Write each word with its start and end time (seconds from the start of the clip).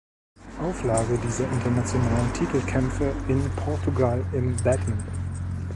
Auflage 0.59 1.19
dieser 1.19 1.43
internationalen 1.51 2.33
Titelkämpfe 2.33 3.13
in 3.27 3.47
Portugal 3.55 4.25
im 4.33 4.55
Badminton. 4.63 5.05